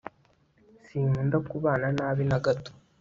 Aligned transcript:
sinkunda 0.85 1.37
kubana 1.49 1.87
nabi 1.97 2.23
na 2.29 2.37
gato 2.45 2.71